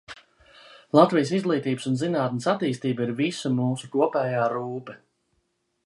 Latvijas 0.99 1.33
izglītības 1.39 1.85
un 1.91 1.99
zinātnes 2.03 2.49
attīstība 2.55 3.07
ir 3.07 3.15
visu 3.21 3.53
mūsu 3.61 3.91
kopējā 3.97 4.53
rūpe. 4.57 4.99